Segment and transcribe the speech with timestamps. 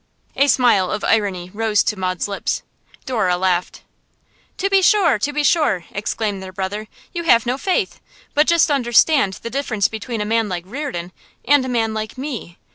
[0.35, 2.63] A smile of irony rose to Maud's lips.
[3.05, 3.83] Dora laughed.
[4.57, 5.19] 'To be sure!
[5.19, 6.87] To be sure!' exclaimed their brother.
[7.13, 7.99] 'You have no faith.
[8.33, 11.11] But just understand the difference between a man like Reardon
[11.45, 12.57] and a man like me.